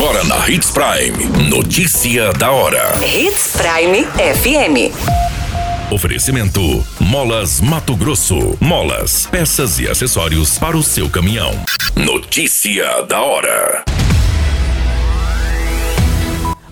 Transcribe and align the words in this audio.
Agora 0.00 0.22
na 0.22 0.48
Hits 0.48 0.70
Prime. 0.70 1.50
Notícia 1.50 2.32
da 2.34 2.52
hora. 2.52 2.92
Hits 3.04 3.56
Prime 3.56 4.04
FM. 4.04 4.94
Oferecimento: 5.92 6.60
Molas 7.00 7.60
Mato 7.60 7.96
Grosso. 7.96 8.56
Molas, 8.60 9.26
peças 9.26 9.80
e 9.80 9.88
acessórios 9.88 10.56
para 10.56 10.76
o 10.76 10.84
seu 10.84 11.10
caminhão. 11.10 11.50
Notícia 11.96 13.02
da 13.08 13.20
hora. 13.20 13.82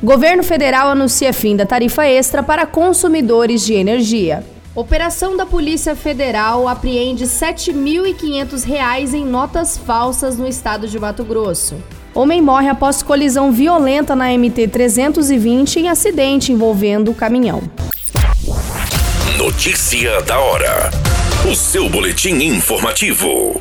Governo 0.00 0.44
federal 0.44 0.90
anuncia 0.90 1.32
fim 1.32 1.56
da 1.56 1.66
tarifa 1.66 2.06
extra 2.06 2.44
para 2.44 2.64
consumidores 2.64 3.66
de 3.66 3.74
energia. 3.74 4.46
Operação 4.72 5.36
da 5.36 5.44
Polícia 5.44 5.96
Federal 5.96 6.68
apreende 6.68 7.24
R$ 7.24 7.30
7.500 7.30 9.14
em 9.14 9.24
notas 9.24 9.76
falsas 9.76 10.38
no 10.38 10.46
estado 10.46 10.86
de 10.86 10.96
Mato 11.00 11.24
Grosso. 11.24 11.74
Homem 12.16 12.40
morre 12.40 12.70
após 12.70 13.02
colisão 13.02 13.52
violenta 13.52 14.16
na 14.16 14.28
MT-320 14.28 15.76
em 15.76 15.90
acidente 15.90 16.50
envolvendo 16.50 17.10
o 17.10 17.14
caminhão. 17.14 17.62
Notícia 19.36 20.22
da 20.22 20.38
hora. 20.38 20.90
O 21.46 21.54
seu 21.54 21.90
boletim 21.90 22.36
informativo. 22.36 23.60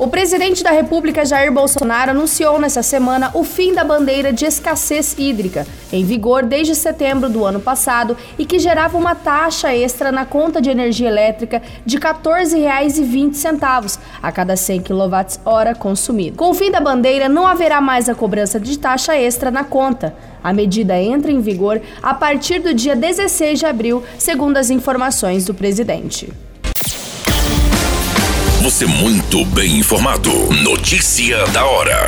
O 0.00 0.08
presidente 0.08 0.64
da 0.64 0.70
República, 0.70 1.26
Jair 1.26 1.52
Bolsonaro, 1.52 2.12
anunciou 2.12 2.58
nessa 2.58 2.82
semana 2.82 3.30
o 3.34 3.44
fim 3.44 3.74
da 3.74 3.84
bandeira 3.84 4.32
de 4.32 4.46
escassez 4.46 5.14
hídrica, 5.18 5.66
em 5.92 6.02
vigor 6.06 6.42
desde 6.42 6.74
setembro 6.74 7.28
do 7.28 7.44
ano 7.44 7.60
passado 7.60 8.16
e 8.38 8.46
que 8.46 8.58
gerava 8.58 8.96
uma 8.96 9.14
taxa 9.14 9.74
extra 9.74 10.10
na 10.10 10.24
conta 10.24 10.58
de 10.58 10.70
energia 10.70 11.06
elétrica 11.06 11.60
de 11.84 11.98
R$ 11.98 12.02
14,20 12.02 13.98
a 14.22 14.32
cada 14.32 14.56
100 14.56 14.80
kWh 14.84 15.78
consumido. 15.78 16.38
Com 16.38 16.48
o 16.48 16.54
fim 16.54 16.70
da 16.70 16.80
bandeira, 16.80 17.28
não 17.28 17.46
haverá 17.46 17.78
mais 17.78 18.08
a 18.08 18.14
cobrança 18.14 18.58
de 18.58 18.78
taxa 18.78 19.14
extra 19.14 19.50
na 19.50 19.64
conta. 19.64 20.14
A 20.42 20.50
medida 20.50 20.98
entra 20.98 21.30
em 21.30 21.42
vigor 21.42 21.78
a 22.02 22.14
partir 22.14 22.60
do 22.60 22.72
dia 22.72 22.96
16 22.96 23.58
de 23.58 23.66
abril, 23.66 24.02
segundo 24.16 24.56
as 24.56 24.70
informações 24.70 25.44
do 25.44 25.52
presidente. 25.52 26.32
Você 28.70 28.86
muito 28.86 29.44
bem 29.46 29.78
informado. 29.80 30.30
Notícia 30.62 31.44
da 31.48 31.66
hora. 31.66 32.06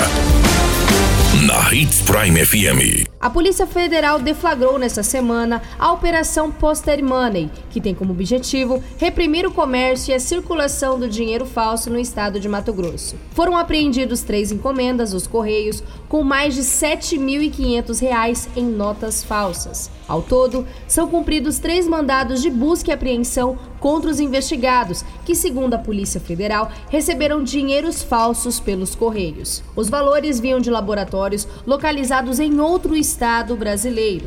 Na 1.44 1.74
Hits 1.74 2.02
Prime 2.02 2.46
FM. 2.46 3.08
A 3.20 3.28
Polícia 3.28 3.66
Federal 3.66 4.20
deflagrou 4.20 4.78
nesta 4.78 5.02
semana 5.02 5.60
a 5.76 5.92
Operação 5.92 6.52
Poster 6.52 7.02
Money, 7.04 7.50
que 7.68 7.80
tem 7.80 7.96
como 7.96 8.12
objetivo 8.12 8.82
reprimir 8.96 9.44
o 9.44 9.50
comércio 9.50 10.12
e 10.12 10.14
a 10.14 10.20
circulação 10.20 11.00
do 11.00 11.08
dinheiro 11.08 11.46
falso 11.46 11.90
no 11.90 11.98
estado 11.98 12.38
de 12.38 12.48
Mato 12.48 12.72
Grosso. 12.72 13.16
Foram 13.32 13.56
apreendidos 13.56 14.22
três 14.22 14.52
encomendas 14.52 15.10
dos 15.10 15.26
Correios 15.26 15.82
com 16.08 16.22
mais 16.22 16.54
de 16.54 16.60
R$ 16.60 16.96
7.500 16.96 18.48
em 18.54 18.64
notas 18.66 19.24
falsas. 19.24 19.90
Ao 20.06 20.22
todo, 20.22 20.64
são 20.86 21.08
cumpridos 21.08 21.58
três 21.58 21.88
mandados 21.88 22.40
de 22.40 22.50
busca 22.50 22.90
e 22.90 22.94
apreensão 22.94 23.58
contra 23.82 24.10
os 24.10 24.18
investigados, 24.18 25.04
que, 25.26 25.34
segundo 25.34 25.74
a 25.74 25.78
Polícia 25.78 26.18
Federal, 26.18 26.72
receberam 26.88 27.44
dinheiros 27.44 28.02
falsos 28.02 28.58
pelos 28.58 28.94
Correios. 28.94 29.62
Os 29.76 29.90
valores 29.90 30.40
vinham 30.40 30.58
de 30.58 30.70
laboratórios 30.70 31.46
localizados 31.66 32.40
em 32.40 32.58
outro 32.58 32.96
estado 32.96 33.42
Estado 33.42 33.56
brasileiro. 33.56 34.26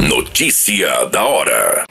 Notícia 0.00 1.06
da 1.06 1.24
hora. 1.24 1.84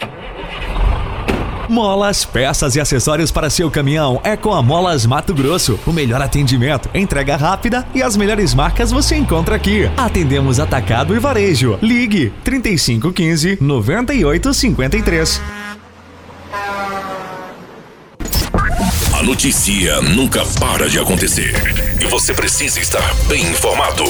Molas, 1.70 2.26
peças 2.26 2.76
e 2.76 2.82
acessórios 2.82 3.32
para 3.32 3.50
seu 3.50 3.72
caminhão 3.72 4.20
é 4.24 4.36
com 4.36 4.54
a 4.54 4.62
Molas 4.62 5.06
Mato 5.06 5.34
Grosso. 5.34 5.80
O 5.88 5.94
melhor 5.94 6.22
atendimento, 6.22 6.90
entrega 6.94 7.38
rápida 7.38 7.88
e 7.96 8.04
as 8.04 8.18
melhores 8.18 8.54
marcas 8.54 8.92
você 8.92 9.16
encontra 9.16 9.56
aqui. 9.56 9.90
Atendemos 9.96 10.60
atacado 10.60 11.16
e 11.16 11.20
varejo. 11.20 11.80
Ligue 11.82 12.34
3515 12.44 13.58
9853. 13.62 15.61
A 19.22 19.24
notícia 19.24 20.02
nunca 20.02 20.42
para 20.60 20.90
de 20.90 20.98
acontecer 20.98 21.54
e 22.02 22.08
você 22.08 22.34
precisa 22.34 22.80
estar 22.80 23.14
bem 23.28 23.44
informado. 23.44 24.04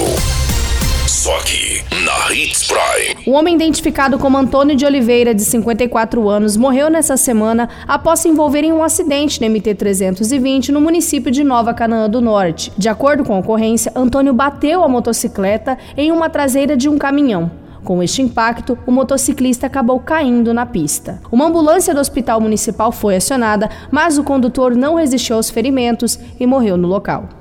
Só 1.05 1.35
aqui, 1.37 1.83
na 2.05 2.33
Hits 2.33 2.65
Prime. 2.65 3.21
Um 3.27 3.33
homem 3.33 3.53
identificado 3.53 4.17
como 4.17 4.37
Antônio 4.37 4.73
de 4.73 4.85
Oliveira, 4.85 5.35
de 5.35 5.43
54 5.43 6.29
anos, 6.29 6.55
morreu 6.55 6.89
nessa 6.89 7.17
semana 7.17 7.67
após 7.85 8.21
se 8.21 8.29
envolver 8.29 8.63
em 8.63 8.71
um 8.71 8.81
acidente 8.81 9.41
na 9.41 9.47
MT-320 9.47 10.69
no 10.69 10.79
município 10.79 11.29
de 11.29 11.43
Nova 11.43 11.73
Canaã 11.73 12.09
do 12.09 12.21
Norte. 12.21 12.71
De 12.77 12.87
acordo 12.87 13.25
com 13.25 13.35
a 13.35 13.39
ocorrência, 13.39 13.91
Antônio 13.93 14.33
bateu 14.33 14.81
a 14.81 14.87
motocicleta 14.87 15.77
em 15.97 16.09
uma 16.09 16.29
traseira 16.29 16.77
de 16.77 16.87
um 16.87 16.97
caminhão. 16.97 17.51
Com 17.83 18.03
este 18.03 18.21
impacto, 18.21 18.77
o 18.85 18.91
motociclista 18.91 19.65
acabou 19.65 19.99
caindo 19.99 20.53
na 20.53 20.65
pista. 20.65 21.19
Uma 21.31 21.47
ambulância 21.47 21.93
do 21.93 21.99
hospital 21.99 22.39
municipal 22.39 22.91
foi 22.91 23.15
acionada, 23.15 23.69
mas 23.89 24.17
o 24.17 24.23
condutor 24.23 24.75
não 24.75 24.95
resistiu 24.95 25.35
aos 25.35 25.49
ferimentos 25.49 26.19
e 26.39 26.45
morreu 26.45 26.77
no 26.77 26.87
local. 26.87 27.40